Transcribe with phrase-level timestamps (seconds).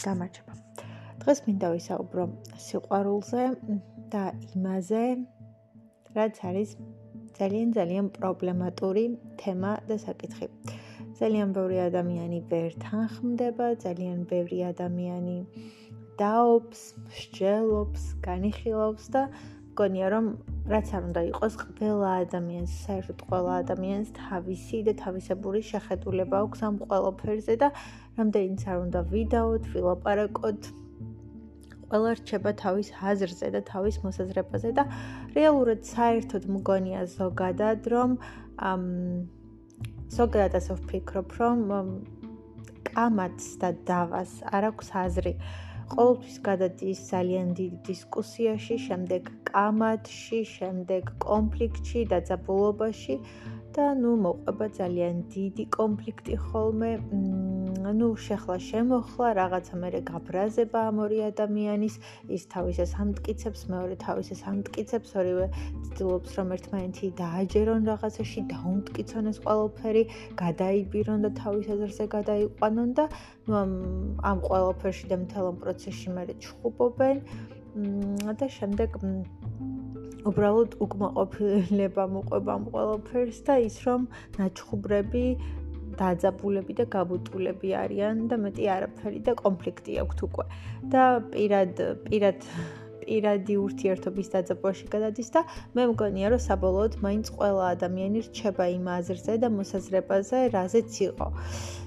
[0.00, 0.54] გამარჯობა.
[1.22, 2.24] დღეს მინდა ვისაუბრო
[2.66, 3.44] სიყვარულზე
[4.14, 4.22] და
[4.56, 5.02] იმაზე,
[6.16, 6.70] რაც არის
[7.38, 9.04] ძალიან ძალიან პრობლემატური
[9.42, 10.48] თემა და საკითხი.
[11.20, 15.38] ძალიან ბევრი ადამიანი ვერ თანხმდება, ძალიან ბევრი ადამიანი
[16.20, 19.22] დაობს, მსჯელობს, განიხილავს და
[19.72, 20.26] მგონია რომ
[20.70, 26.76] რაც არ უნდა იყოს ყველა ადამიანს, საერთოდ ყველა ადამიანს თავისი და თავისებური შეხედულება აქვს ამ
[26.86, 27.68] ყველაფერზე და
[28.18, 30.60] რამდენიც არ უნდა ვიდაოთ, ვილაპარაკოთ.
[31.92, 34.84] ყველა რჩება თავის აზრზე და თავის მოსაზრებაზე და
[35.36, 38.10] რეალურად საერთოდ მგონია ზოგადად რომ
[38.70, 38.82] ამ
[40.08, 41.58] ზოგადად ასე ვფიქრობ რომ
[42.88, 45.34] კამათს და დავას არ აქვს აზრი
[45.92, 53.16] ყოველთვის გადადის ძალიან დიდ დისკუსიაში, შემდეგ კამათში, შემდეგ კონფლიქტში, დაძაბულობაში
[53.76, 56.92] და ნუ მოყვება ძალიან დიდი კონფლიქტი ხოლმე.
[57.98, 61.94] ნუ შეხლა შემოხლა, რაღაცა მერე გაბრაზება ამ ორი ადამიანის,
[62.36, 65.46] ის თავისას ამტკიცებს, მეორე თავისას ამტკიცებს, ორივე
[65.86, 70.02] ცდილობს რომ ერთმანეთი დააჯერონ რაღაცაში, დაუმტკიცონ ეს ყველაფერი,
[70.42, 73.04] გადაიბირონ და თავის აზრზე გადაიყვანონ და
[73.46, 73.72] ნუ ამ
[74.32, 77.16] ამ ყველაფერში და მთელ ამ პროცესში მერე ჩხუბობენ.
[77.72, 78.96] და შემდეგ
[80.28, 84.04] უბრალოდ უკმაყოფილება მოყვება ამ ყველაფერს და ის რომ
[84.38, 85.24] ნაჩხუბრები
[86.02, 90.44] დაძაბულები და გაბუტულები არიან და მეტი არაფერი და კონფლიქტი აქვთ უკვე.
[90.92, 91.74] და პირად
[92.06, 92.38] პირად
[93.02, 95.42] პირადი ურთიერთობის დაძაბულში გადადის და
[95.76, 101.26] მე მგონია რომ საბოლოოდ მაინც ყველა ადამიანი რჩება იმ აზრზე და მოსაზრებაზე, რაზეც იყო.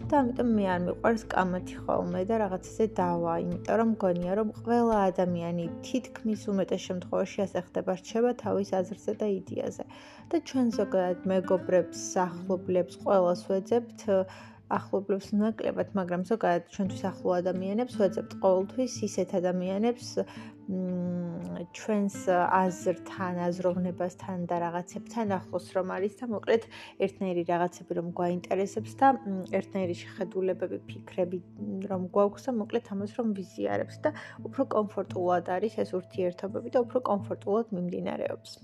[0.10, 4.98] და ამიტომ მე არ მიყვარს კამათი ხოლმე და რაღაცაზე დავა, იმიტომ რომ მგონია რომ ყველა
[5.12, 9.86] ადამიანი თითქმის უმეტეს შემთხვევაში ასე ხდება, რჩება თავის აზრზე და იდეაზე.
[10.30, 14.00] და ჩვენ ზოგადად მეგობრებს, ახლობლებს ყველას ვეძებთ
[14.74, 20.08] ახლობლებს ნაკლებად, მაგრამ ზოგადად ჩვენთვის ახლო ადამიანებს ვეძებთ ყოველთვის ისეთ ადამიანებს
[21.78, 26.64] ჩვენს აზრთან, აზროვნებასთან და რაღაცებთან ახლოს რომ არის და მოკლედ
[27.06, 29.14] ერთნაირი რაღაცები რომ გვაინტერესებს და
[29.62, 31.42] ერთნაირი შეხედულებები, ფიქრები
[31.94, 34.16] რომ გვაქვს და მოკლედ ამას რომ ვიზიარებს და
[34.50, 38.58] უფრო კომფორტულად არის ეს ურთიერთობები და უფრო კომფორტულად მიმდინარეობს.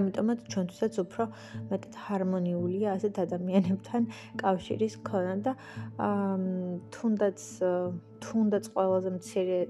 [0.00, 1.24] ამიტომაც ჩვენთვისაც უფრო
[1.72, 4.08] მეტად ჰარმონიულია ასეთ ადამიანებთან
[4.42, 5.52] კავშირის ქონა და
[6.96, 7.44] თუნდაც
[8.24, 9.60] თუნდაც ყველაზე მცირე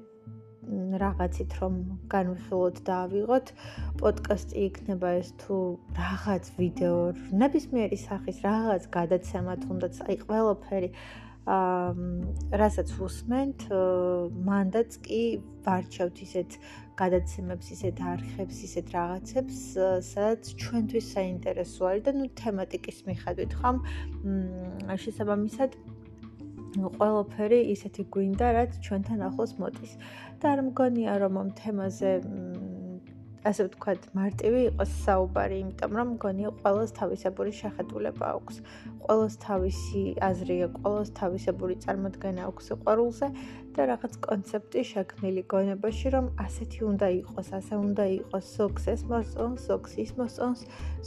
[1.02, 1.76] რაღაცით რომ
[2.12, 3.52] განვიხილოთ და ავიღოთ
[4.00, 5.56] პოდკასტი იქნება ეს თუ
[6.00, 6.98] რაღაც ვიდეო
[7.42, 10.90] ნებისმიერი სახის რაღაც გადაცემა თუნდაც აი ყველაფერი
[11.48, 13.64] რასაც უსმენთ,
[14.48, 15.22] მანდაც კი
[15.64, 16.56] ვარჩევთ ისეთ
[16.98, 19.60] გადაცემებს, ისეთ არხებს, ისეთ რაღაცებს,
[20.08, 23.76] სადაც ჩვენთვის საინტერესო არის და ნუ თემატიკის მიხედვით ხომ
[25.04, 25.78] შესაბამისად
[26.78, 29.92] ყველაფერი ისეთი გვინდა, რაც ჩვენთან ახლოს მოდის.
[30.38, 32.10] და არ მგონია რომ ამ თემაზე
[33.46, 38.56] ასე ვთქვათ, მარტივი იყოს საუბარი, იმიტომ რომ მგონია ყოველს თავისებური შეხედულება აქვს.
[39.06, 43.28] ყოველს თავისი აზრი აქვს, ყოველს თავისებური წარმოდგენა აქვს სიყვარულზე
[43.78, 49.60] და რაღაც კონცეფტი შექმნილი გონებაში, რომ ასეთი უნდა იყოს, ასე უნდა იყოს, სოქს ეს მოსწონს,
[49.68, 50.60] სოქს ის მოსწონს,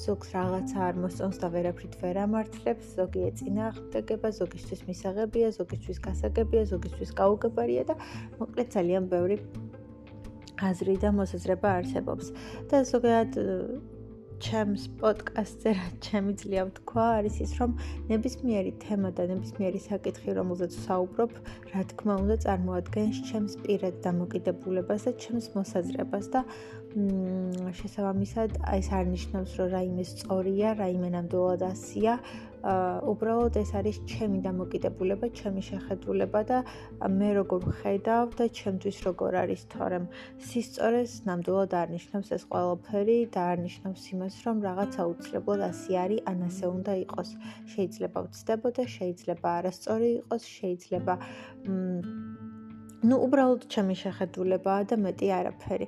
[0.05, 7.11] სოქს რაღაცა არ მოსწონს და ვერაფრით ვერ ამართლებს, ზოგი ეწინააღმდეგება, ზოგისთვის მისაღებია, ზოგისთვის გასაგებია, ზოგისთვის
[7.19, 7.95] გაუგებარია და
[8.39, 9.37] მოკლედ ძალიან ბევრი
[10.69, 12.31] აზრი და მოსაზრება არსებობს.
[12.69, 13.31] და ზოგადად
[14.41, 17.75] ჩემს პოდკასტზე რა ჩემი ძლია ვთქვა, არის ის, რომ
[18.09, 21.35] ნებისმიერი თემა და ნებისმიერი საკითხი, რომელზეც საუბრობ,
[21.73, 26.41] რა თქმა უნდა, წარმოადგენს ჩემს პირად დამოკიდებულებას და ჩემს მოსაზრებას და
[26.91, 32.17] შესაბამისად, ეს არნიშნავს, რომ რაიმე სწორია, რაიმე ნამდვილად ასია,
[32.61, 36.59] უბრალოდ ეს არის ჩემი დამოკიდებულება, ჩემი შეხედულება და
[37.09, 40.05] მე როგორ ვხედავ და ჩემთვის როგორ არის, თორემ
[40.51, 46.65] სისწორეს ნამდვილად არნიშნავს ეს ყველაფერი და არნიშნავს იმას, რომ რაღაც აუცილებლად ასე არის, ან ასე
[46.75, 47.29] უნდა იყოს.
[47.71, 51.13] შეიძლება ვცდებოდე, შეიძლება არასწორი იყოს, შეიძლება
[51.65, 52.50] მ
[53.09, 55.87] ну, უბრალოდ ჩემი შეხედულებაა და მეტი არაფერი.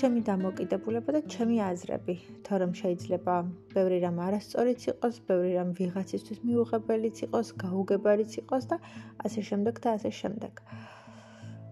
[0.00, 2.14] ჩემი დამოკიდებულება და ჩემი აზრები,
[2.46, 3.34] თორემ შეიძლება
[3.74, 8.80] ბევრი რამ არასწორიც იყოს, ბევრი რამ ვიღაცისთვის მიუღებელიც იყოს, გაუგებარიც იყოს და
[9.28, 10.64] ასე შემდეგ და ასე შემდეგ.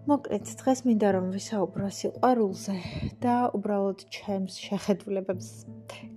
[0.03, 2.73] მოკლედ, დღეს მინდა რომ ვისაუბრო სიყვარულზე
[3.23, 5.47] და უბრალოდ ჩემს შეხედულებებს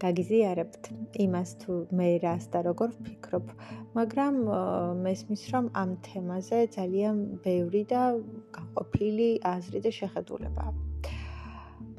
[0.02, 0.88] გაგიზიარებთ
[1.22, 3.52] იმას თუ მე რას და როგორ ვფიქრობ,
[3.98, 4.40] მაგრამ
[5.06, 8.02] მესმის რომ ამ თემაზე ძალიან ბევრი და
[8.58, 10.72] გაყოფილი აზრი და შეხედულებაა.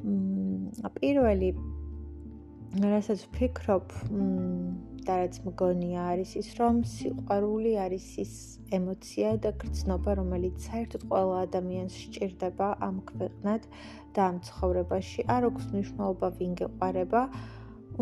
[0.04, 1.50] მ პირველი
[2.84, 3.86] რასაც ვფიქრობ,
[5.08, 8.32] და რაც მგონია არის ის, რომ სიყვარული არის ის
[8.78, 13.68] ემოცია და გრძნობა, რომელიც საერთოდ ყველა ადამიანს სჭირდება ამ ქვეყნად
[14.14, 15.20] და ამ ცხოვრებაში.
[15.36, 17.22] არ აქვს მნიშვნელობა ვინ გეყარება.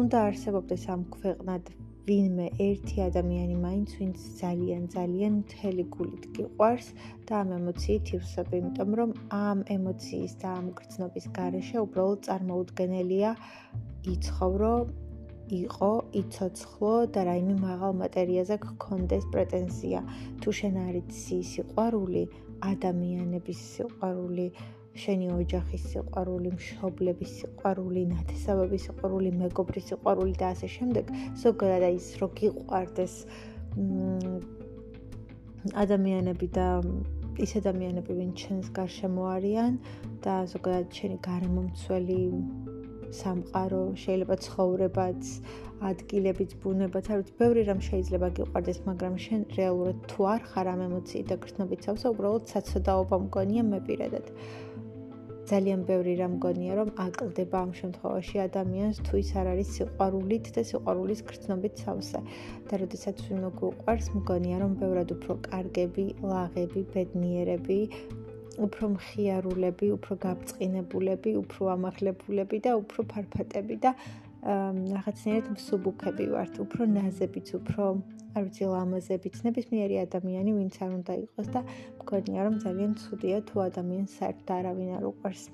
[0.02, 1.64] უნდა არსებობდეს ამ ქვეყნად
[2.06, 6.88] ვინმე ერთი ადამიანი მაინც, ვინც ძალიან ძალიან მთელი გულით გიყვარს
[7.26, 13.30] და ამ ემოციით ივსება, იმიტომ რომ ამ ემოციის და ამ გრძნობის გარეშე უბრალოდ წარმოუდგენელია
[14.14, 14.72] იცხოვრო
[15.52, 15.90] იყო,
[16.20, 20.00] იცოცხლო და რაიმე მაღალ მატერიაზე გქონდეს პრეტენზია.
[20.42, 22.22] თუ შენ არიცი სიყვარული,
[22.70, 24.46] ადამიანების სიყვარული,
[24.96, 31.04] შენი ოჯახის სიყვარული, მშობლების სიყვარული, ნათესავების სიყვარული, მეგობრის სიყვარული და ასე შემდეგ,
[31.42, 33.14] ზოგადად ის რო გიყვარდეს
[35.84, 36.68] ადამიანები და
[37.36, 39.72] ის ადამიანები, ვინც შენს გარშემო არიან
[40.24, 42.20] და ზოგადად შენი გარემომცველი
[43.20, 45.22] სამყარო, შეიძლება ცხოვრებაც,
[45.90, 50.80] ადგილებიც, ბუნებაც, არ ვიცი, ბევრი რამ შეიძლება გიყვარდეს, მაგრამ შენ რეალურად თუ არ ხარ ამ
[50.88, 54.26] ემოციით და გრძნობით სავსე, უბრალოდ საცოდაობა მგონია მე პირადად.
[55.46, 60.62] ძალიან ბევრი რამ მგონია, რომ აკლდება ამ შემთხვევაში ადამიანს თუ ის არ არის სიყვარულით და
[60.70, 62.20] სიყვარულის გრძნობით სავსე.
[62.66, 67.78] და როდესაც ვინ მოგვყვარს, მგონია, რომ ბევრად უფრო კარგები, ლაღები, ბედნიერები,
[68.64, 73.92] უფრო მხიარულები, უფრო გაბწყინებულები, უფრო ამახლებულები და უფრო ფარფატები და
[74.46, 77.82] რაღაცნაირად მსუბუქები ვართ, უფრო ნაზებიც, უფრო
[78.36, 81.60] არ ვიცი, ლამაზებიც, ნებისმიერი ადამიანი, ვინც არ უნდა იყოს და
[82.00, 85.44] მგონია, რომ ძალიან ცუდია თუ ადამიანს საერთოდ არავინ არ უყვარს.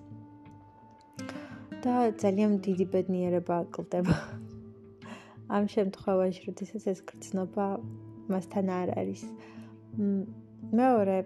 [1.83, 4.17] და ძალიან დიდი ბედნიერება აკლდება.
[5.57, 7.67] ამ შემთხვევაში, როდესაც ეს გრძნობა
[8.31, 9.23] მასთან არ არის.
[10.71, 11.17] მეორე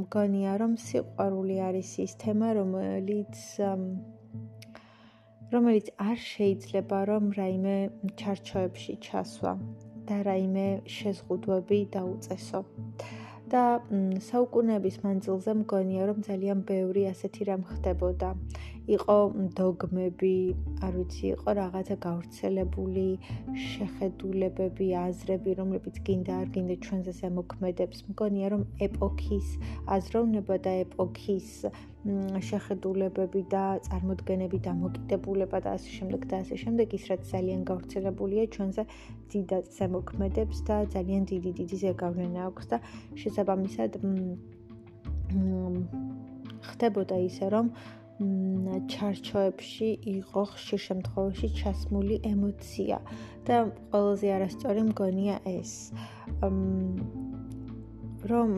[0.00, 3.42] მგონია რომ სიყვარული არის ის თემა რომელიც
[5.52, 7.76] რომელიც არ შეიძლება რომ რაიმე
[8.22, 9.52] ჩარჩოებში ჩასვა
[10.08, 12.60] და რაიმე შეზღუდვები დაუწესო.
[13.52, 13.62] და
[14.26, 18.30] საუკუნეების მანძილზე მგონია რომ ძალიან ბევრი ასეთი რამ ხდებოდა
[18.90, 19.16] იყო
[19.58, 20.34] დოგმები,
[20.82, 23.06] არ ვიცი, იყო რაღაცა გავრცელებული
[23.66, 27.98] შეხედულებები, აზრები, რომლებიც გინდა არ გინდა ჩვენზე ზემოქმედებს.
[28.10, 29.48] მგონია რომ ეპოქის
[29.86, 31.48] აზროვნება და ეპოქის
[32.02, 38.44] შეხედულებები და წარმოდგენები და მოკიდებულება და ასე შემდეგ და ასე შემდეგ ის რაც ძალიან გავრცელებულია
[38.56, 38.82] ჩვენზე
[39.30, 42.76] დიდად ზემოქმედებს და ძალიან დიდი დიდი ზეგავლენა აქვს და
[43.22, 43.92] შესაბამისად
[46.66, 47.66] ხდებოდა ისე რომ
[48.92, 52.98] ჩარჩოებში იყო ხშირ შემთხვევაში ჩასმული ემოცია
[53.48, 53.56] და
[53.92, 55.72] ყველაზე არასწორი მგონია ეს
[58.32, 58.52] რომ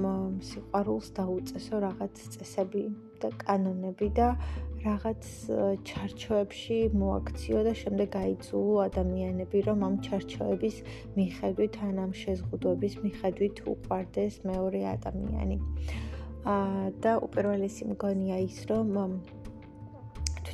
[0.48, 2.84] სიყვარულს დაუწესო რაღაც წესები
[3.22, 4.28] და კანონები და
[4.84, 5.28] რაღაც
[5.88, 10.76] ჩარჩოებში მოაქციო და შემდეგ აიწულო ადამიანები რომ ამ ჩარჩოების
[11.16, 15.56] მიხედვით ან ამ შეზღუდვების მიხედვით უყარდეს მეორე ადამიანი.
[16.44, 18.92] აა და უპირველესი მგონია ის რომ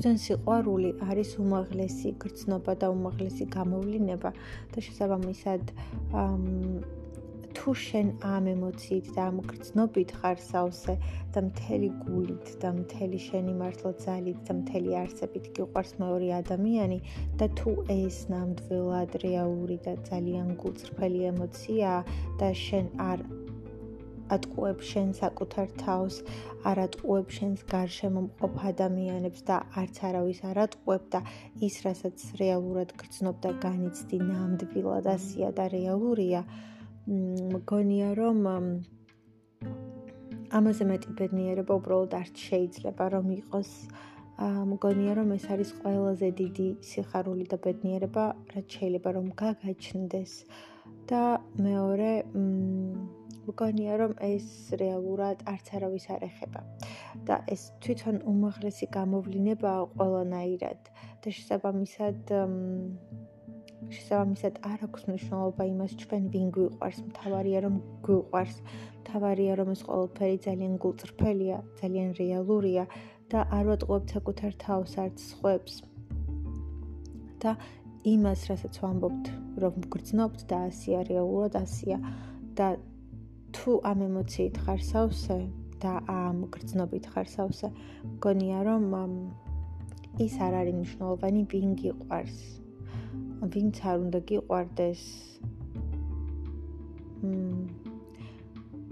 [0.01, 4.31] თვითონ სიყვარული არის უმაღლესი გრძნობა და უმაღლესი გამოვლინება
[4.73, 5.73] და შესაბამისად
[7.59, 10.95] თუ შენ ამ ემოციით და ამ გრძნობით ხარ სავსე
[11.37, 16.99] და მთელი გულით და მთელი შენი მართლა ძალით და მთელი არსებით გიყვარს მეორე ადამიანი
[17.43, 22.01] და თუ ეს ნამდვილად რეალური და ძალიან გულწრფელი ემოციაა
[22.41, 23.29] და შენ არ
[24.37, 26.17] ატყუებ შენ საკუთარ თავს,
[26.71, 31.21] არ ატყუებ შენს გარშემო მყოფ ადამიანებს და არც არავის არ ატყუებ და
[31.67, 36.45] ის, რასაც რეალურად გრძნობ და განიცდი ნამდვილად ასია და რეალურია,
[37.11, 38.39] მგონია რომ
[40.59, 43.71] ამაზე მეტი ბედნიერება უბრალოდ არ შეიძლება რომ იყოს.
[44.73, 50.33] მგონია რომ ეს არის ყველაზე დიდი სიხარული და ბედნიერება, რაც შეიძლება რომ გაგაჩნდეს.
[51.11, 51.23] და
[51.59, 54.47] მეორე, მ მგონია რომ ეს
[54.81, 56.61] რეალურად არც არავის არ ეხება
[57.29, 60.81] და ეს თვითონ უმაღლესი გამოვლინებაა ყველანაირად.
[61.21, 62.33] და შესაბამისად
[63.97, 66.99] შესაბამისად არ აქვს მნიშვნელობა იმას ჩვენ ვინ გვიყვარს.
[67.11, 68.57] მთავარია რომ გვიყვარს.
[69.01, 72.85] მთავარია რომ ეს ყველაფერი ძალიან გულწრფელია ძალიან რეალურია
[73.33, 75.75] და არ ვატყუებთ საკუთარ თავს არც სხვებს.
[77.41, 77.57] და
[78.15, 79.25] იმას რასაც ვამბობთ
[79.63, 81.97] რომ გრძნობთ და ასია რეალურად ასია.
[82.59, 82.77] და
[83.57, 85.39] თუ ამ ემოციით ხარ სავსე
[85.83, 87.69] და ამ გრძნობით ხარ სავსე,
[88.15, 88.85] მგონია რომ
[90.25, 92.39] ის არ არის მნიშვნელოვანი ვინ გიყვარს.
[93.55, 95.03] ვინც არ უნდა გიყვარდეს.
[97.25, 97.31] მ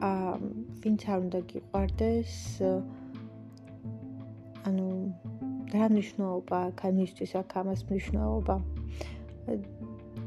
[0.09, 0.33] აა
[0.83, 2.33] ვინც არ უნდა გიყვარდეს.
[4.69, 4.87] ანუ
[5.75, 8.57] რა მნიშვნელობა აქვს ამისთვის აქ ამას მნიშვნელობა.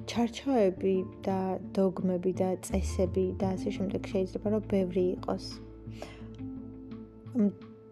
[0.09, 1.39] ჩარჩოები და
[1.75, 5.45] დოგმები და წესები და ასე შემდეგ შეიძლება რომ ბევრი იყოს.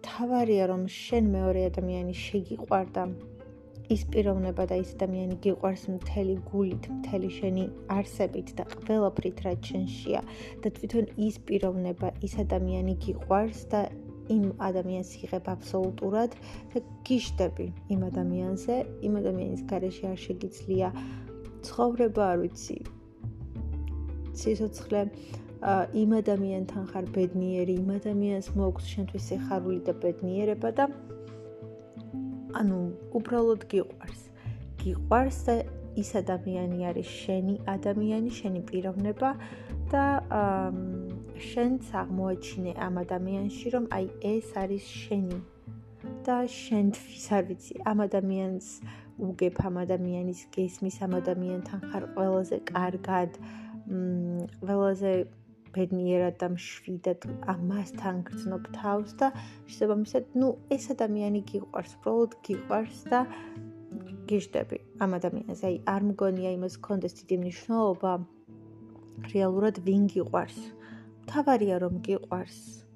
[0.05, 3.03] თავარია რომ შენ მეორე ადამიანი შეგიყვარდა
[3.93, 7.63] ის პიროვნება და ის ადამიანი გიყვარს მთელი გულით, მთელი შენი
[7.95, 10.21] არსებით და ყველაფრით რაც შენშია
[10.61, 13.81] და თვითონ ის პიროვნება, ის ადამიანი გიყვარს და
[14.29, 16.37] იმ ადამიანს იღებ აბსოლუტურად
[16.73, 18.75] და გიშდები იმ ადამიანზე,
[19.09, 20.91] იმ ადამიანის გარეშე არ შეგიძლია
[21.65, 22.77] ცხოვრება, არ ვიცი.
[24.39, 25.01] ცისოცხლე
[26.01, 30.85] იმ ადამიანთან ხარ ბედნიერი, იმ ადამიანს მოაქვს შენთვის სიხარული და ბედნიერება და
[32.59, 32.79] ანუ
[33.19, 34.21] უბრალოდ გიყვარს.
[34.79, 35.55] გიყვარს და
[35.99, 39.29] ის ადამიანი არის შენი ადამიანი, შენი პიროვნება
[39.91, 40.05] და
[41.49, 45.39] შენც აღმოაჩინე ამ ადამიანში, რომ აი ეს არის შენი
[46.29, 48.67] და შენთვის არ ვიცი, ამ ადამიანს
[49.27, 53.31] უგებ ამ ადამიანის გესმის ამ ადამიანთან ხარ ყველაზე კარგად,
[53.89, 55.13] ყველაზე
[55.73, 59.27] ბედნიერად და მშვიდად ამასთან გრძნობ თავს და
[59.69, 63.19] შესაბამისად, ну, ეს ადამიანი გიყვარს, უბრალოდ გიყვარს და
[64.29, 65.61] გიშდები ამ ადამიანს.
[65.65, 68.11] აი, არ მგონია იმას კონდეს დიდი მნიშვნელობა
[69.33, 70.59] რეალურად ვინ გიყვარს.
[71.29, 72.88] თავარია რომ გიყვარს.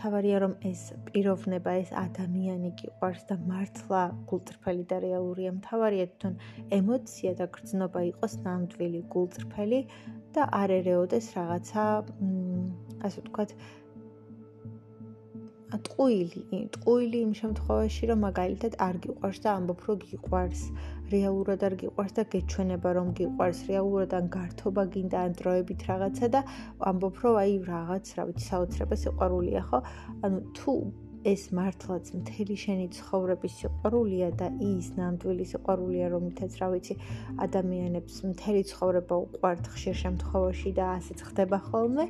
[0.00, 5.52] თავარია რომ ეს პიროვნება, ეს ადამიანი გიყვარს და მართლა გულწრფელი და რეალურია.
[5.68, 6.34] თავარია თვითონ
[6.78, 9.80] ემოცია და გრძნობა იყოს ნამდვილი გულწრფელი
[10.34, 11.84] და არ ერეოდეს რაღაცა
[13.06, 13.50] ასე ვთქვათ
[15.76, 20.64] ატყუილი, ტყუილი იმ შემთხვევაში, რომ მაგალითად არ გიყვარს და ამბობ, რომ გიყვარს,
[21.12, 26.42] რეალურად არ გიყვარს და გეჩვენება, რომ გიყვარს, რეალურად ან გართობა გინდა ან დროებით რაღაცა და
[26.92, 29.80] ამბობ, რომ აი რაღაც, რა ვიცი, საოცრება სიყვარულია, ხო?
[30.24, 30.76] ანუ თუ
[31.22, 36.94] ეს მართლაც მთელი შენი ცხოვრების სიყვარულია და ის ნამდვილი სიყვარულია, რომელთაც რა ვიცი,
[37.46, 42.06] ადამიანებს მთელი ცხოვრება უყვართ ხშირ შემთხვევაში და ასეც ხდება ხოლმე,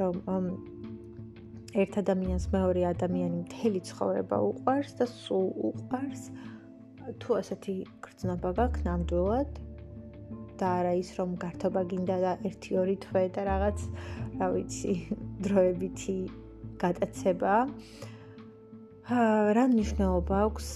[0.00, 0.14] რომ
[1.74, 6.22] ერთ ადამიანს მეორე ადამიანი მთელი ცხოვრება უყვარს და სულ უყვარს.
[7.20, 9.50] თუ ასეთი გრძნობა გაქვს ნამდვილად
[10.60, 13.78] და არა ის რომ გართობა გინდა და 1-2 თვე და რაღაც
[14.38, 14.94] რა ვიცი,
[15.44, 16.18] დროებითი
[16.78, 17.54] გატაცება.
[19.58, 20.68] რა მნიშვნელობა აქვს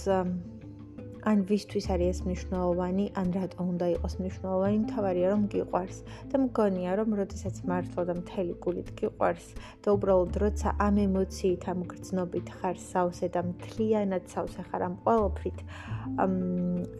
[1.27, 5.97] ან ვისთვის არის ეს მნიშვნელოვანი, ან რატომ უნდა იყოს მნიშვნელოვანი, თავარია რომ გიყვარს.
[6.31, 9.47] და მგონია რომ როდესაც მართლა და მთელი გულით გიყვარს
[9.83, 15.59] და უბრალოდ როცა ამ ემოციით, ამ გრძნობით ხარ სავსე და მთლიანად სავსე ხარ ამ ყოველფრით,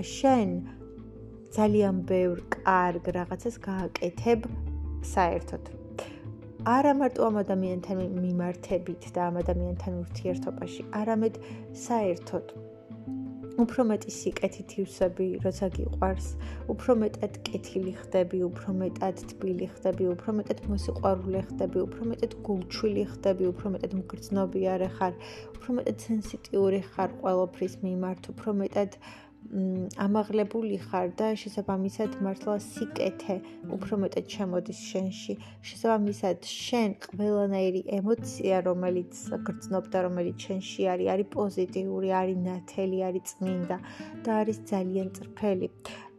[0.04, 0.50] შენ
[1.56, 4.42] ძალიან ბევრ კარგ რაღაცას გააკეთებ
[5.04, 5.64] საერთოდ.
[6.68, 11.36] არა მარტო ამ ადამიანთან მიმართებით და ამ ადამიანთან ურთიერთობაში, არამედ
[11.72, 12.69] საერთოდ
[13.60, 16.28] უფრო მეტი სიკეთით ივსები, როცა გიყვარს,
[16.74, 23.04] უფრო მეტად კეთილი ხდები, უფრო მეტად თბილი ხდები, უფრო მეტად მოსიყვარულე ხდები, უფრო მეტად გულჩვილი
[23.13, 25.13] ხდები, უფრო მეტად მგრძნობიარე ხარ,
[25.54, 29.00] უფრო მეტად სენსიტიური ხარ ყოველფრის მიმართ, უფრო მეტად
[30.06, 33.38] ამაღლებული ხარ და შესაბამისად მართლა სიკეთე
[33.77, 35.34] უფრო მეტად შემოდის შენში.
[35.70, 43.25] შესაბამისად შენ ყველანაირი ემოცია, რომელიც გრძნობ და რომელიც შენში არის, არის პოზიტიური, არის ნათელი, არის
[43.34, 43.77] წმინდა
[44.25, 45.70] და არის ძალიან წრფელი.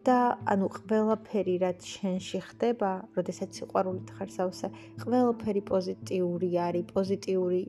[0.00, 4.68] და ანუ ყველაფერი რაც შენში ხდება, როდესაც სიყვარულით ხარ სავსე,
[5.02, 7.60] ყველაფერი პოზიტიური არის, პოზიტიური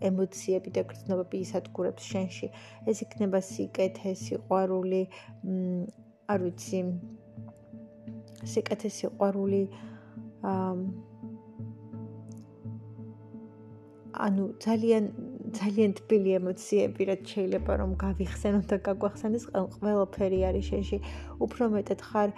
[0.00, 2.48] ემოციები და გრძნობები ისადგურებს შენში.
[2.86, 5.02] ეს იქნება სიკეთე, სიყვარული,
[5.44, 5.86] მ
[6.28, 6.80] არ ვიცი.
[8.52, 9.62] სიკეთე, სიყვარული
[10.44, 10.72] აა
[14.18, 15.04] ანუ ძალიან
[15.56, 20.98] ძალიან თბილი ემოციები რაც შეიძლება რომ გავიხსენო და გაგვახსენდეს ყველაფერი არის შენში.
[21.46, 22.28] უფრო მეტად ხარ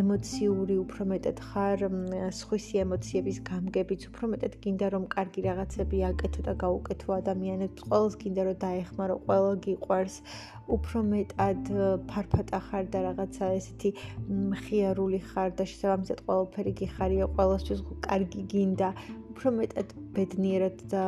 [0.00, 1.78] ემოციური უფრო მეტად ხარ
[2.40, 8.42] სხვისი ემოციების გამგებიც უფრო მეტად გინდა რომ კარგი რაღაცები აკეთო და გაუკეთო ადამიანებს ყოველს გინდა
[8.46, 10.16] რომ დაეხმარო ყველა გიყვარს.
[10.76, 11.60] უფრო მეტად
[12.10, 13.90] ფარფატა ხარ და რაღაცა ესეთი
[14.50, 18.88] მხიარული ხარ და შესაბამისად ყველაფერი გიხარია ყოველთვის კარგი გინდა
[19.36, 21.04] უფრო მეტად ბედნიერად და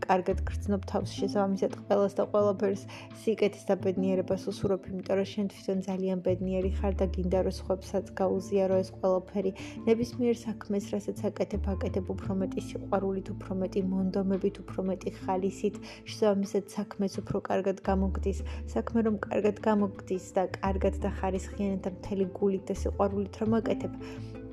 [0.00, 2.84] კარგად გრძნობ თავს შესაბამისად ყველას და ყველაფერს
[3.22, 8.12] სიკეთის და ბედნიერებას უსურვებ იმიტომ რომ შენ თვითონ ძალიან ბედნიერი ხარ და გინდა რომ სხვებსაც
[8.20, 9.52] გაუზიარო ეს ყველაფერი.
[9.88, 15.76] ნებისმიერ საქმეს რასაც აკეთებ აკეთებ უფრო მეტი სიყვარულით უფრო მეტი მონდომებით უფრო მეტი ხალისით.
[16.08, 18.38] შესაბამისად საქმეს უფრო კარგად გამოგდის.
[18.72, 24.45] საქმე რომ კარგად გამოგდის და კარგად და ხარისხიანად და მთელი გულით და სიყვარულით რომ აკეთებ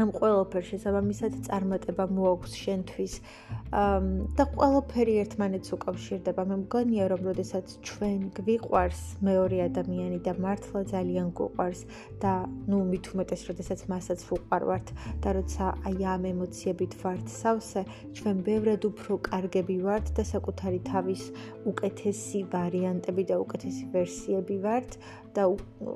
[0.00, 3.14] ამ ყველაფერ შესაბამისად წარმატება მოაქვს შენთვის
[3.72, 6.42] და ყველაფერი ერთმანეთს უკავშირდება.
[6.48, 11.80] მე მგონია რომ შესაძაც ჩვენ გვიყვარს მეორე ადამიანი და მართლა ძალიან გვიყვარს
[12.24, 12.32] და
[12.72, 14.86] ნუ მით უმეტეს შესაძაც მასაც ვუყვარვართ
[15.20, 17.82] და როცა აი ამ ემოციებით ვართ სავსე,
[18.16, 21.22] ჩვენ ბევრად უფრო კარგები ვართ და საკუთარი თავის
[21.68, 24.90] უკეთესი ვარიანტები და უკეთესი ვერსიები ვართ
[25.36, 25.44] და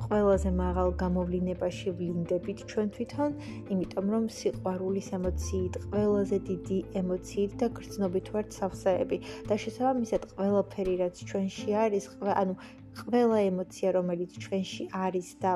[0.07, 3.31] ყველაზე მაღალ გამოვლინებაში ვლინდებით ჩვენ თვითონ,
[3.73, 9.16] იმიტომ რომ სიყვარულის ემოციით, ყველაზე დიდი ემოციით და გრძნობით ვართ სავსეები.
[9.49, 12.05] და შესაბამისად ყველაფერი რაც ჩვენში არის,
[12.43, 12.55] ანუ
[13.00, 15.52] ყველა ემოცია რომელიც ჩვენში არის და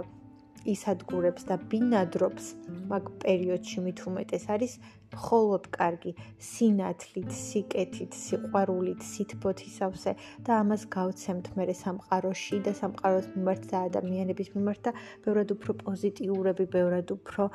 [0.75, 2.47] ისადგურებს და ბინადრობს
[2.90, 4.75] მაგ პერიოდში მით უმეტეს არის
[5.14, 6.12] მხოლოდ კარგი.
[6.50, 10.12] სინათლით, სიკეთით, სიყვარულით, სითბოთისავსე
[10.47, 14.92] და ამას გავცემთ მე სამყაროში და სამყაროს მიმართ და ადამიანების მიმართ და
[15.25, 17.50] ბევრად უფრო პოზიტიურები, ბევრად უფრო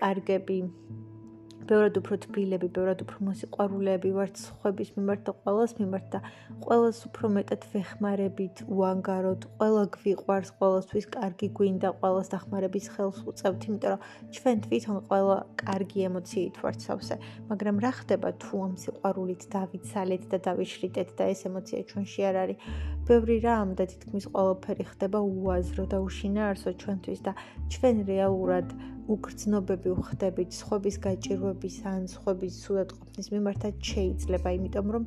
[0.00, 0.58] კარგები
[1.68, 6.20] ბევრად უფრო თბილები, ბევრად უფრო მოსიყვარულეები ვართ სხვების მიმართ და ყოველას მიმართ და
[6.64, 13.90] ყოველას უფრო მეტად ვეხმარებით, უანგაროთ, ყოველ გვიყვარს, ყოველთვის კარგი გვინდა, ყოველას დახმარების ხელს უწევთ, იმიტომ
[13.94, 14.00] რომ
[14.36, 15.30] ჩვენ თვითონ ყოველ
[15.64, 17.16] კარგი ემოციით ვართ სავსე,
[17.48, 22.58] მაგრამ რა ხდება თუ ამ სიყვარულით დავიცალეთ და დავიშრიტეთ და ეს ემოცია ჩვენში არ არის?
[23.04, 27.32] ბევრი რამ და თითქმის ყველაფერი ხდება უაზრო და უშინაარსო ჩვენთვის და
[27.72, 28.66] ჩვენ რეალურად
[29.04, 35.04] უგრძნობები ვხდებით სხვების გაჭირვების ან სხვების სულად ყოფნის მიმართაც შეიძლება, იმიტომ რომ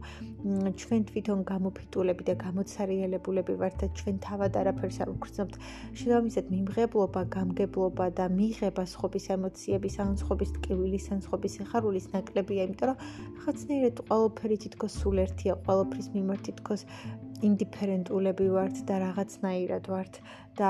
[0.82, 5.56] ჩვენ თვითონ გამოფიტულები და გამოცარიელებულები ვართ და ჩვენ თავად არაფერს არ ვგრძნობთ.
[5.98, 12.88] შესაბამისად, მიმღებლობა, გამგებლობა და მიღება სხვების ემოციების ან სხვების ტკივილის ან სხვების ეხარულის ნაკლებია, იმიტომ
[12.94, 12.98] რომ
[13.42, 16.82] ხაცნაირად ყველაფერი თითქოს სულ ერთია, ყველაფრის მიმართ თითქოს
[17.50, 20.14] ინდიფერენტულები ვართ და რაღაცნაირად ვართ
[20.58, 20.70] და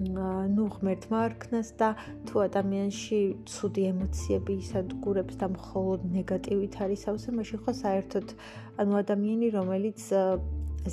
[0.00, 1.88] ნუ ღმერთმა არქნას და
[2.24, 3.18] თუ ადამიანში
[3.52, 8.32] ცუდი ემოციები ისადგურებს და მხოლოდ ნეგატივით არის ავსე, მაშინ ხო საერთოდ
[8.80, 10.00] ანუ ადამიანი რომელიც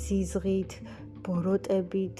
[0.04, 0.72] ზიზღით,
[1.24, 2.18] ბოროტებით,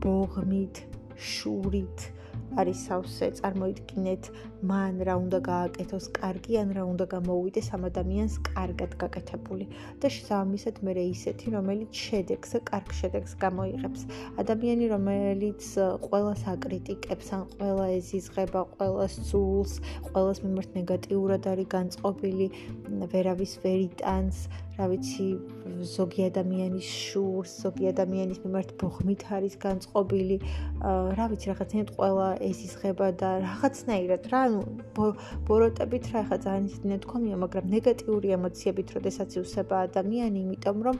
[0.00, 0.80] ბოღმით,
[1.20, 2.08] შურით
[2.56, 8.92] არის სავსე წარმოიდგინეთ მან რა უნდა გააკეთოს კარგი ან რა უნდა გამოუვიდეს ამ ადამიანს კარგად
[9.02, 9.64] გაკეთებული.
[10.00, 14.00] და შესაბამისად მე ისეთი რომელიც შედეგს კარგ შედეგს გამოიღებს.
[14.42, 15.62] ადამიანი რომელიც
[16.04, 19.72] ყოველას აკრიტიკებს ან ყველა ეზიზღება ყოველას სულს
[20.12, 22.46] ყოველას მიმართ ნეგატიურად არის განწყობილი
[23.12, 24.36] ვერავის ვერიტანს
[24.80, 25.28] რა ვიცი
[25.84, 30.36] ზოგი ადამიანის შურს, ზოგი ადამიანის მიმართ ბოხმით არის განწყობილი,
[31.18, 35.08] რა ვიცი რაღაცნაირად ყველა ესისხება და რაღაცნაირად რა, ну,
[35.46, 40.96] ბოროტებით რა ხა ძალიან ისეთი ნეთქვამია, მაგრამ ნეგატიური ემოციებით როდესაც ივსება ადამიანი, იმიტომ რომ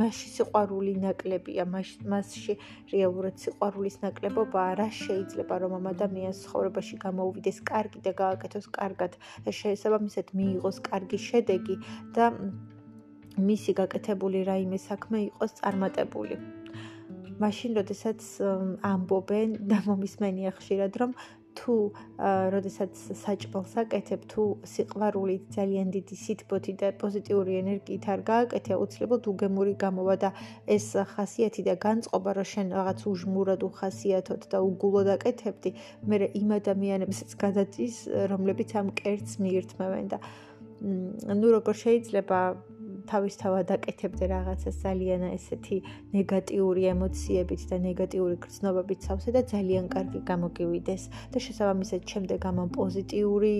[0.00, 1.66] მასში სიყვარული ნაკლებია,
[2.14, 2.54] მასში
[2.94, 9.50] რეალურად სიყვარულის ნაკლებობა რა შეიძლება რომ ამ ადამიანს ცხოვრებაში გამოუვიდეს კარგი და გააკეთოს კარგად და
[9.60, 11.76] შესაბამისად მიიღოს კარგი შედეგი
[12.16, 12.32] და
[13.36, 16.36] მისი გაკეთებული რაიმე საქმე იყოს წარმატებული.
[17.36, 18.20] მაშინ, როდესაც
[18.80, 21.10] ამბობენ და მომისმენია ხშირად, რომ
[21.56, 21.74] თუ
[22.54, 24.42] როდესაც საჭმელს აკეთებ, თუ
[24.72, 30.30] სიყვარულით ძალიან დიდი სითბოთი და პოზიტიური ენერგიით არ გააკეთე, აუცილებლად უგემური გამოვა და
[30.76, 35.70] ეს ხასიათი და განწყობა, რომ შენ რაღაც უჟმურად უხასიათოთ და უგულოდ აკეთებდი,
[36.08, 37.94] მე იმ ადამიანებსაც გადადის,
[38.32, 40.18] რომლებიც ამ კერტს მიირთმევენ და
[40.80, 42.38] ну როგორ შეიძლება
[43.12, 45.78] თავისთავად აკეთებდე რაღაცას ძალიან ესეთი
[46.16, 51.02] ნეგატიური ემოციებით და ნეგატიური გრძნობებით სავსე და ძალიან კარგი გამოგივიდეს.
[51.32, 53.54] და შესაბამისად შემდეგ ამან პოზიტიური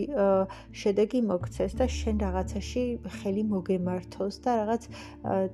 [0.83, 2.83] შედეგი მოგცეს და შენ რაღაცაში
[3.19, 4.83] ხელი მოგემართოს და რაღაც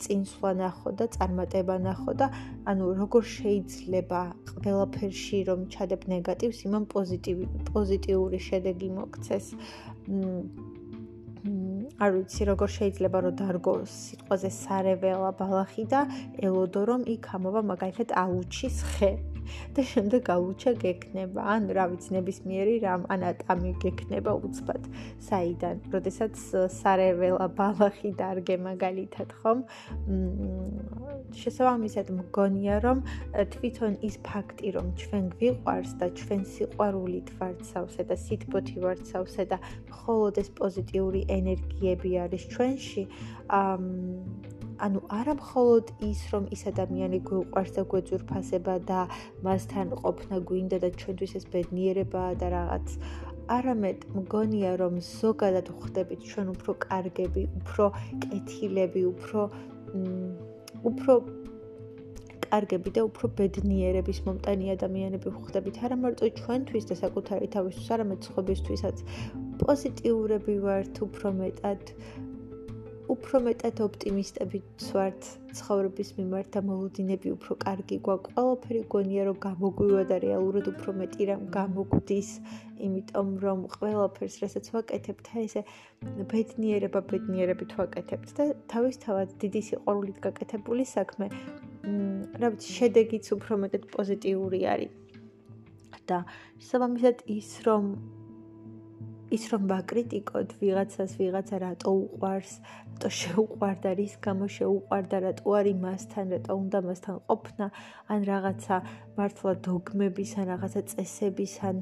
[0.02, 2.26] წინსვლა ნახო და წარმატება ნახო და
[2.70, 4.20] ანუ როგორ შეიძლება
[4.52, 9.46] ყველაფერში რომ ჩადებ ნეგატივს იმან პოზიტივი პოზიტიური შედეგი მოგცეს
[12.02, 16.00] არ ვიცი როგორ შეიძლება რომ დარგო სიტყვაზე სარეველა ბალახი და
[16.46, 19.10] ელოდო რომ იქ ამოვა მაგალითად ალუჩის ხე
[19.74, 24.88] და შემდეგ ალუჩა გეკნება ან რა ვიცი ნებისმიერი რამ ანატამი გეკნება უცბად
[25.28, 25.76] საიდან.
[25.94, 26.34] როდესაც
[26.78, 29.64] სარეველა ბალახი დარგე მაგალითად ხომ?
[31.40, 32.98] შესაბამისად მგონია რომ
[33.54, 39.46] თვითონ ის ფაქტი რომ ჩვენ გვიყვარს და ჩვენ სიყვარულით ვართ სავსე და სითბოთი ვართ სავსე
[39.52, 39.58] და
[39.90, 43.04] მხოლოდ ეს პოზიტიური ენერგიები არის ჩვენში
[44.82, 49.00] ანუ არა მხოლოდ ის, რომ ის ადამიანი გვიყვარს და გვეძურფასება და
[49.46, 52.96] მასთან ყოფნა გვინდა და ჩვენთვის ეს ბედნიერებაა და რაღაც
[53.56, 57.84] არამედ მგონია რომ ზოგადად ხვდებით ჩვენ უფრო კარგები, უფრო
[58.26, 59.40] კეთილები, უფრო
[60.90, 61.12] უფრო
[62.52, 68.96] კარგები და უფრო ბედნიერების მომტანი ადამიანები ვხდებით არა მარტო ჩვენთვის და საკუთარი თავისთვის, არამედ სხვებისთვისაც.
[69.62, 71.80] პოზიტიურები ვართ უფრო მეტად.
[73.12, 74.58] უფრო მეტად ოპტიმისტები
[74.96, 75.26] ვართ
[75.58, 78.34] ცხოვრების მიმართ და მოლოდინები უფრო კარგი გვაქვს.
[78.36, 82.30] ყველაფერი გონია რომ გამოგვივა და რეალურად უფრო მეტი რამ გამოგვდის,
[82.86, 85.62] იმიტომ რომ ყველაფერს რასაც ვაკეთებთ, ესე
[86.32, 91.26] ბედნიერება ბედნიერებით ვაკეთებთ და თავისთავად დიდი სიყვარულით გაკეთებული საქმე,
[92.40, 94.98] რა ვიცი, შედეგიც უფრო მეტად პოზიტიური არის.
[96.10, 96.24] და
[96.58, 97.84] შესაბამისად ის რომ
[99.32, 102.52] ის რომ ვაკრიტიკოთ ვიღაცას, ვიღაცა რატო უყვარს,
[102.92, 107.66] რატო შეუყვარდა, რის გამო შეუყვარდა, რატო არის მასთან, რატო უნდა მასთან ყოფნა,
[108.12, 108.76] ან რაღაცა
[109.16, 111.76] მართლა დოგმების ან რაღაცა წესების ან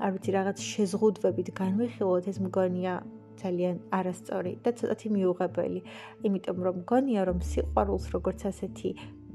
[0.00, 2.94] არ ვიცი, რაღაც შეზღუდვებით განვიხილოთ, ეს მგონია
[3.38, 5.80] ძალიან არასწორი და ცოტათი მიუღებელი.
[6.26, 8.90] იმიტომ რომ მგონია რომ სიყვარულს როგორც ასეთი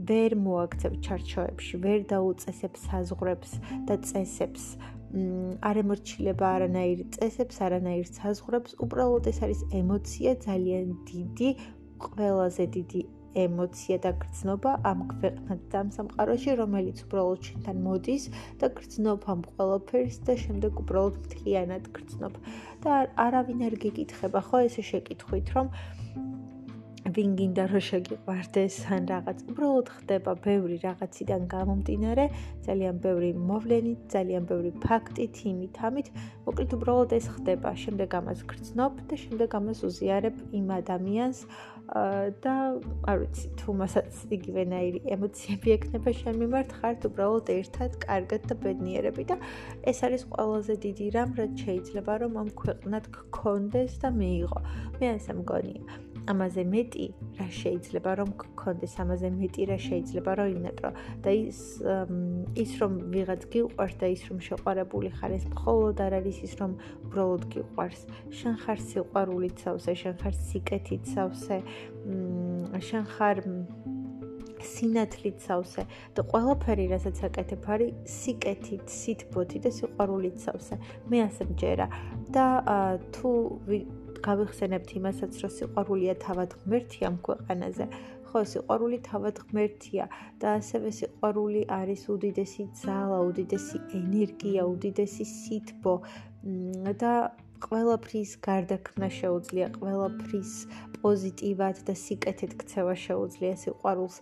[0.10, 3.52] ვერ მოაქცევ ჩარჩოებში, ვერ დაუწესებ საზღვრებს
[3.88, 4.64] და წესებს.
[5.14, 11.50] არ ემორჩილება არანაირ წესებს, არანაირ საზღვრებს, უბრალოდ ეს არის ემოცია ძალიან დიდი,
[12.06, 13.02] ყველაზე დიდი
[13.34, 18.24] ემოცია და გრძნობა ამ ქვეყნად და ამ სამყაროში, რომელიც უბრალოდ შენთან მოდის
[18.62, 22.34] და გრძნობ ამ ყველაფერს და შემდეგ უბრალოდ მთლიანად გრძნობ.
[22.84, 22.92] და
[23.26, 25.68] არავინ არ გეკითხება ხო ესე შეკითხვით, რომ
[27.14, 29.38] ვინ გინდა რომ შეგიყვარდეს ან რაღაც.
[29.52, 32.26] უბრალოდ ხდება ბევრი რაღაციდან გამომდინარე.
[32.66, 36.08] ძალიან ბევრი მოვლენით ძალიან ბევრი ფაქტით იმით ამით
[36.46, 37.70] მოკლედ უბრალოდ ეს ხდება.
[37.84, 41.40] შემდეგ ამას გრძნობ და შემდეგ ამას უზიარებ იმ ადამიანს
[42.44, 42.54] და
[43.12, 49.28] არ ვიცი თუ მასაც იგივენაირი ემოციები ექნება შენ მიმართ ხართ უბრალოდ ერთად კარგად და ბედნიერები
[49.34, 49.38] და
[49.92, 54.60] ეს არის ყველაზე დიდი რამ რაც შეიძლება რომ ამ ქვეყნად გქონდეს და მიიღო.
[54.98, 57.06] მე ასე მგონია ამაზე მეტი
[57.40, 60.92] რა შეიძლება რომ გქონდეს ამაზე მეტი რა შეიძლება რომ ინატრო
[61.24, 61.60] და ის
[62.64, 66.72] ის რომ ვიღაც გიყვარს და ის რომ შეყვარებული ხარ ეს მხოლოდ არ არის ის რომ
[67.06, 68.02] უბრალოდ გიყვარს.
[68.40, 71.58] შენ ხარ სიყვარულით სავსე შენ ხარ სიკეთით სავსე
[72.88, 73.38] შენ ხარ
[74.64, 75.84] სინათლით სავსე
[76.16, 80.76] და ყველაფერი რასაც აკეთებ არის სიკეთით, სითბოთი და სიყვარულით სავსე.
[81.12, 81.88] მე ასე მჯერა
[82.32, 82.46] და
[83.12, 83.32] თუ
[84.28, 87.86] გავიხსენებთ იმასაც, რომ სიყვარულია თავად ღმერთია ამ ქვეყანაზე.
[88.34, 90.06] ხო, სიყვარული თავად ღმერთია
[90.42, 95.96] და ასევე სიყვარული არის უდიდესი ძალა, უდიდესი ენერგია, უდიდესი სითბო
[97.04, 97.14] და
[97.64, 100.52] ყველაფრის გარდაქმნა შეუძლია, ყველაფრის
[101.00, 104.18] პოზიტივად და სიკეთით ქცევა შეუძლია სიყვარულს.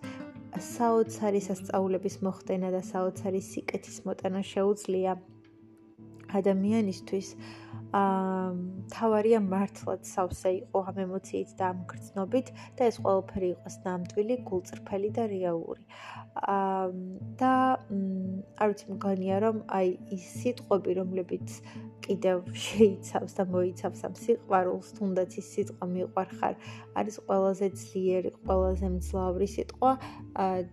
[0.52, 5.16] საოცარი სასწაულების მოხდენა და საოცარი სიკეთის მოტანა შეუძლია
[6.40, 7.28] ადამიანისთვის.
[7.92, 8.52] აა
[8.94, 12.48] თავარია მართლაც სავსე იყო ამ ემოციით და ამ გრძნობით
[12.80, 15.84] და ეს ყველაფერი იყოს ნამდვილი, გულწრფელი და რეალური.
[16.56, 16.88] აა
[17.42, 17.54] და
[18.62, 21.48] არ ვიცი მგონია რომ აი ის სიტყვები რომლებიც
[22.06, 26.56] კიდევ შეიცავს და მოიცავს ამ სიყვარულს, თუნდაც ის სიტყვა მიყვარხარ,
[27.00, 29.92] არის ყველაზე ძლიერი, ყველაზე მძლავრი სიტყვა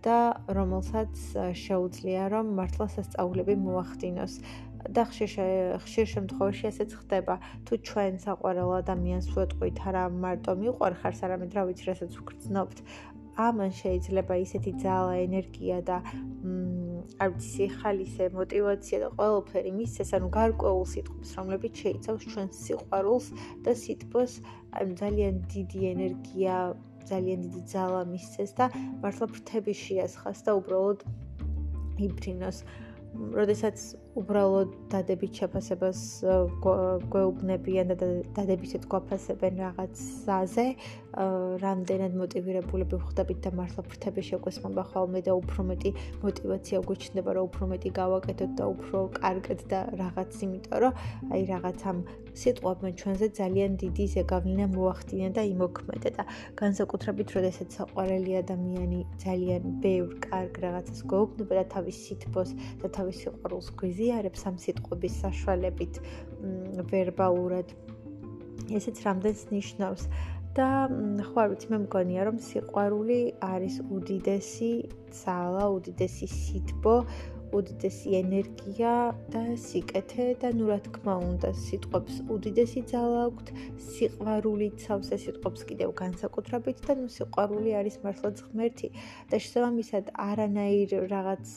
[0.07, 0.19] და
[0.57, 1.13] რომელსაც
[1.63, 4.33] შეუძლია რომ მართლა სასწაულები მოახდინოს.
[4.87, 5.29] და ხშირ
[5.83, 7.35] ხშირ შემთხვევაში ესეც ხდება.
[7.67, 12.77] თუ ჩვენ საყვარელ ადამიანს ვეტყვით, არა მარტო მიყვარხარს, არამედ რა ვიცი, რასაც ვგრძნობთ,
[13.39, 15.97] ამან შეიძლება ისეთი ძალა, ენერგია და
[17.23, 23.27] არ ვიცი, ხალისე, мотиваცია და ყველაფერი მისცეს, ანუ გარკვეულ სიტყვებს, რომლებიც შეიცავს ჩვენს სიყვარულს
[23.63, 24.33] და სიტყვას,
[24.75, 26.55] აი ძალიან დიდი ენერგია,
[27.09, 28.65] ძალიან დიდი ძალა მისცეს და
[29.01, 30.99] მართლა ფრთები შეასხას და უბრალოდ
[32.05, 32.57] იბრინოს.
[33.39, 33.77] როდესაც
[34.17, 35.99] უბრალოდ დადებით შეფასებას
[37.13, 40.65] გვეუბნებიან და დადებისაც გვაფასებენ რაღაცაზე,
[41.61, 45.91] რამდენად მოტივირებულები ვხდებით და მართლა ფრთები შეგვესმება ხოლმე და უფრო მეტი
[46.25, 50.93] мотиваცია გვეჩნდება, რომ უფრო მეტი გავაკეთოთ და უფრო კარგად და რაღაც, იმიტომ რომ
[51.33, 51.97] აი რაღაც ამ
[52.39, 56.23] სიტყვებმა ჩვენზე ძალიან დიდი ზეგავლენა მოახდინა და იმოქმედა და
[56.61, 62.49] განსაკუთრებით, როდესაც საყვარელი ადამიანი ძალიან ბევრ კარგ რაღაცას გვეუბნება და თავის სითბოს
[62.81, 65.97] და თავის სიყვარულს გვიზ გვიზიარებს ამ სიტყვების საშუალებით
[66.87, 67.67] ვერბალურად.
[68.71, 70.03] ესეც რამდენს ნიშნავს?
[70.55, 70.67] და
[71.29, 74.71] ხო არ ვიცი მე მგონია რომ სიყვარული არის უდიდესი
[75.19, 76.95] ძალა, უდიდესი სითბო,
[77.57, 78.93] უდიდესი ენერგია
[79.33, 83.47] და სიკეთე და ნუ რა თქმა უნდა სიტყვებს უდიდესი ძალა აქვთ.
[83.89, 88.87] სიყვარულით სავსე სიტყვებს კიდევ განსაკუთრებით და ნუ სიყვარული არის მართლაც ღმერთი.
[89.29, 91.47] და შესაბამისად არანაირ რაღაც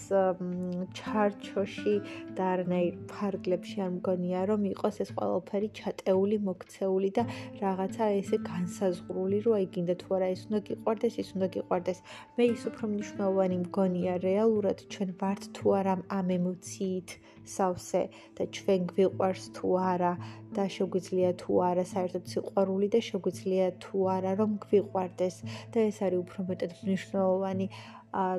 [0.96, 1.94] ჩარჩოში
[2.37, 7.22] და არანაირ ფარგლებში არ მგონია რომ იყოს ეს ყველაფერი ჩატეული მოქცეული და
[7.61, 11.98] რაღაცა ესე განსაზღვრული რომ აი გინდა თუ არა ეს უნდა გიყვარდეს ის უნდა გიყვარდეს.
[12.37, 15.82] მე ის უფრო მნიშვნელოვანი მგონია რეალურად ჩვენ ვართ თუ არა
[16.18, 17.14] ამ ემოციით
[17.55, 18.03] სავსე
[18.38, 20.12] და ჩვენ გვიყვარს თუ არა
[20.57, 25.37] და შეგვიძლია თუ არა საერთოდ სიყვარული და შეგვიძლია თუ არა რომ გვიყვარდეს
[25.75, 27.66] და ეს არის უფრო მეტად მნიშვნელოვანი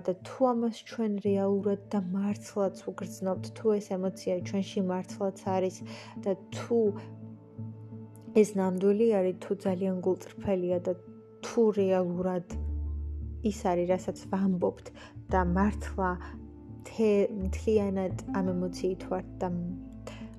[0.07, 5.77] და თუ ამას ჩვენ რეალურად და მართლაც უგრძნობთ თუ ეს ემოცია ჩვენში მართლაც არის
[6.25, 6.81] და თუ
[8.41, 10.93] ეს ნამდვილი არის თუ ძალიან გულწრფელია და
[11.45, 12.55] თუ რეალურად
[13.49, 14.85] ის არის რასაც ვამბობთ
[15.33, 16.09] და მართლა
[16.83, 19.49] მთლიანად ამ ემოციით ვართ და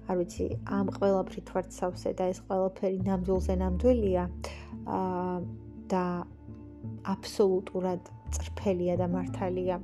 [0.05, 4.25] არ ვიცი, ამ ყველაფრით ვართ სავსე და ეს ყველაფერი ნამდვილზე ნამდვილია
[4.97, 5.37] აა
[5.93, 6.05] და
[7.15, 9.79] აბსოლუტურად წრფელია და მართალია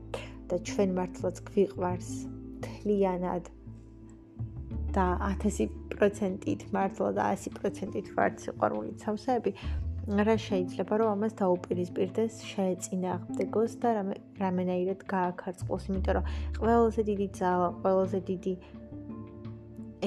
[0.50, 3.48] და ჩვენ მართლაც გვიყვარს მთლიანად
[4.96, 9.54] და 1000%-ით მართლა და 100%-ით ვართ სიყვარულით სავსეები
[10.10, 16.24] რა შეიძლება რომ ამას დაუპირისპირდეს შეეწინააღმდეგოს და რამე რამენაირად გააქარწყოს, იმიტომ რომ
[16.58, 18.54] ყველაზე დიდი ძალა, ყველაზე დიდი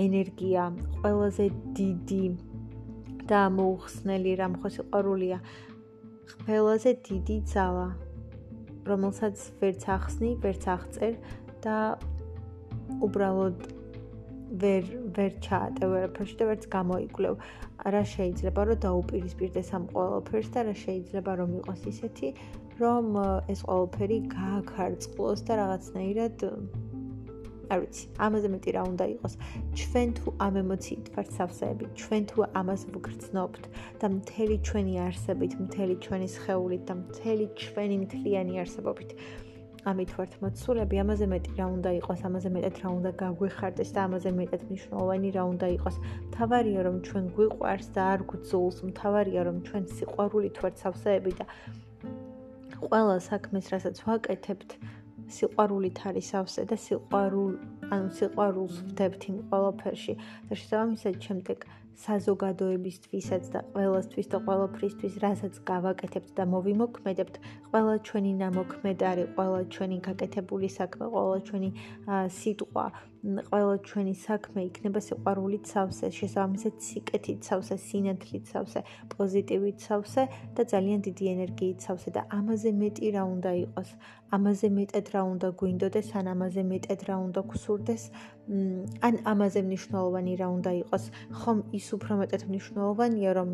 [0.03, 0.63] ენერგია,
[0.99, 1.45] ყველაზე
[1.79, 2.23] დიდი
[3.31, 5.37] და მოუხსნელი რამ ხო სიყვარულია.
[6.43, 7.87] ყველაზე დიდი ძალა,
[8.91, 11.13] რომელსაც ვერც ახსნი, ვერც აღწერ
[11.63, 11.77] და
[13.07, 13.57] უბრალოდ
[14.61, 14.83] ვერ
[15.15, 17.33] ვერ ჩაატე ვერაფერში და ვერც გამოიკვლევ.
[17.83, 22.27] რა შეიძლება რომ დაუპირისპირდეს ამ ყოველფერს და რა შეიძლება რომ იყოს ისეთი,
[22.79, 23.05] რომ
[23.51, 26.35] ეს ყოველფერი გააქარწყლოს და რაღაცნაირად
[27.73, 29.33] არ ვიცი, ამაზე მეტი რა უნდა იყოს.
[29.79, 33.63] ჩვენ თუ ამ ემოციით ვართ სავსეები, ჩვენ თუ ამას ვგრძნობთ
[33.99, 39.09] და მთელი ჩვენი არსებით, მთელი ჩვენი სხეულით და მთელი ჩვენი მთლიანი არსებობით
[39.83, 44.31] ამით ვართ მოცულები, ამაზე მეტი რა უნდა იყოს, ამაზე მეტად რა უნდა გაგვეხარდეს და ამაზე
[44.39, 45.95] მეტად მნიშვნელოვანი რა უნდა იყოს.
[46.35, 51.45] თავარია რომ ჩვენ გვიყვარს და არ გვძულს, თავარია რომ ჩვენ სიყვარულით ვართ სავსეები და
[52.79, 54.69] ყველა საქმეს, რასაც ვაკეთებთ,
[55.35, 57.53] სიყვარულით არის სავსე და სიყვარულ,
[57.91, 60.13] ანუ სიყვარულს ვდებთ იმ ყველაფერში
[60.47, 61.67] და შესაბამისად შემდეგ
[62.03, 67.35] საზოგადოებისთვისაც და ყველასთვის და ყველაფრისთვის, რასაც გავაკეთებთ და მოვიმოქმედებთ,
[67.69, 71.69] ყველა ჩვენი ნამოქმედარი, ყველა ჩვენი გაკეთებული საქმე, ყველა ჩვენი
[72.39, 72.85] სიტყვა,
[73.23, 78.81] ყველა ჩვენი საქმე იქნება სიყვარულით სავსე, შესაბამისად სიკეთით სავსე, სინათლით სავსე,
[79.15, 80.23] პოზიტივით სავსე
[80.57, 83.89] და ძალიან დიდი ენერგიით სავსე და ამაზე მეტი რა უნდა იყოს?
[84.35, 88.03] ამაზე მეტად რა უნდა გვინდოდეს, ან ამაზე მეტად რა უნდა გსურდეს?
[89.07, 91.03] ან ამაზე მნიშვნელოვანი რა უნდა იყოს?
[91.39, 93.49] ხომ ის უფრო მეტად მნიშვნელოვანია, რომ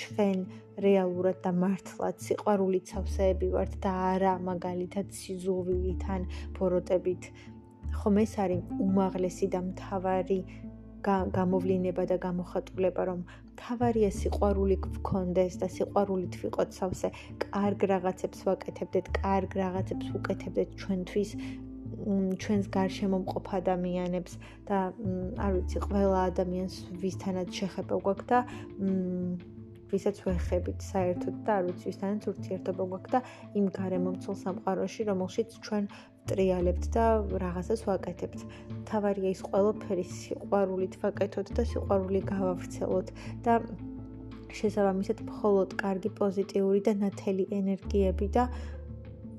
[0.00, 0.38] ჩვენ
[0.86, 6.22] რეალურად და მართლაც სიყვარულით სავსეები ვართ და არა მაგალითად სიზუვილით ან
[6.58, 7.22] ბოროტებით.
[7.98, 10.38] ხომ ეს არის უმაღლესი და მთავარი
[11.08, 13.20] გამოვლინება და გამოხატულება, რომ
[13.58, 17.08] თავარია სიყვარული გქონდეს და სიყვარულით ვიყოთ სავსე,
[17.44, 21.30] კარგ რაღაცებს ვაკეთებდეთ, კარგ რაღაცებს უკეთებდეთ ჩვენთვის,
[22.42, 24.32] ჩვენს გარშემო მყოფ ადამიანებს
[24.68, 24.78] და
[25.44, 28.38] არ ვიცი, ყველა ადამიანს ვისთანაც შეხება გვაქვს და
[29.92, 33.20] ვისაც ვეხებით საერთოდ და არ ვიცი ვისთანაც ურთიერთობა გვაქვს და
[33.60, 35.84] იმ გარემომცულ სამყაროში, რომელშიც ჩვენ
[36.30, 37.04] ტრიალებთ და
[37.44, 38.40] რაღაცას ვაკეთებთ.
[38.88, 43.08] თავარია ის ყველაფერი სიყვარულით ვაკეთოთ და სიყვარული გავავრცელოთ
[43.44, 43.54] და
[44.58, 48.44] შესაბამისად მხოლოდ კარგი პოზიტიური და ნათელი ენერგიები და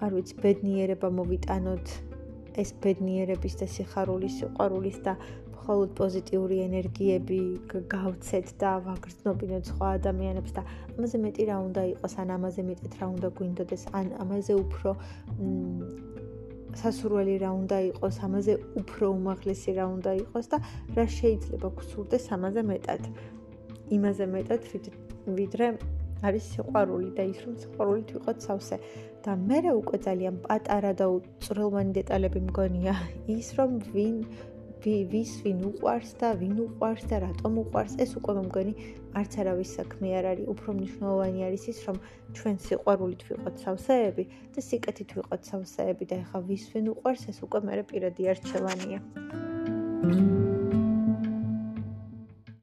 [0.03, 2.12] არ ვიცი ბედნიერება მოვიტანოთ
[2.61, 5.13] ეს ბედნიერების და სიხარულის სიყვარულის და
[5.63, 7.39] მხოლოდ პოზიტიური ენერგიები
[7.93, 10.63] გავცეთ და ვაგრძნობინოთ სხვა ადამიანებს და
[10.97, 14.89] ამაზე მეტი რა უნდა იყოს, ან ამაზე მეტად რა უნდა გვინდოდეს, ან ამაზე უფრო
[16.83, 20.57] სასურველი რა უნდა იყოს, ამაზე უფრო უმაღლესი რა უნდა იყოს და
[20.99, 23.01] რა შეიძლება გსურდეს ამაზე მეტად.
[23.93, 24.61] იმაზე მეტად
[25.37, 25.67] ვიდრე
[26.27, 28.77] არის სიყვარული და ის რომ სიყვარულით ვიყოთ სავსე.
[29.23, 32.93] და მე რა უკვე ძალიან პატარა და უწრელმანი დეტალები მგონია.
[33.37, 34.17] ის რომ ვინ
[34.83, 38.73] ვის ვინ უყვარს და ვინ უყვარს და რატომ უყვარს ეს უკვე მომგონი
[39.19, 40.49] არც არავის საქმე არ არის.
[40.53, 41.97] უფრო მნიშვნელოვანი არის ის რომ
[42.35, 47.59] ჩვენ სიყვარულით ვიყოთ სავსეები და სიკეთით ვიყოთ სავსეები და ეხა ვის ვინ უყვარს ეს უკვე
[47.63, 48.99] მე პირადი არჩევანია.
[50.03, 50.62] Thank you